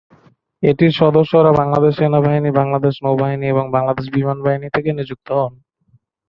[0.63, 5.53] এটির সদস্যরা বাংলাদেশ সেনাবাহিনী, বাংলাদেশ নৌবাহিনী এবং বাংলাদেশ বিমান বাহিনী থেকে নিযুক্ত হন।